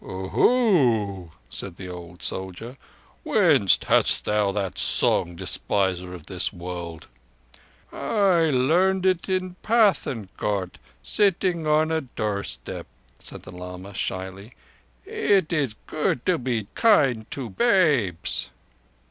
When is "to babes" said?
17.29-18.49